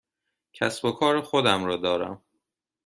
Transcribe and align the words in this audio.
کسب 0.53 0.85
و 0.85 0.91
کار 0.91 1.21
خودم 1.21 1.65
را 1.65 1.75
دارم. 1.77 2.21